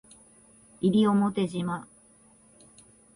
[0.81, 1.85] 西表島